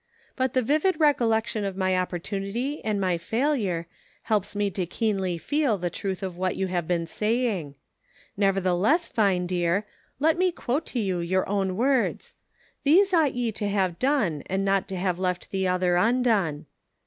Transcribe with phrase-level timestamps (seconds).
[0.35, 3.85] But the vivid recollection of my opportunity r and my failure,
[4.23, 7.75] helps me to keenly feel the truth of what you have been saying.
[8.35, 9.85] Nevertheless, Vine dear,
[10.19, 14.65] let me quote to you your own words:* These ought ye to have done, and
[14.65, 16.65] not to have left the other undone.'